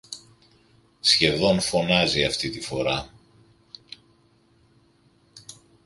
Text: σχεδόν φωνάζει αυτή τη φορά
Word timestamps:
σχεδόν 0.99 1.59
φωνάζει 1.59 2.23
αυτή 2.23 2.49
τη 2.49 2.61
φορά 2.61 3.13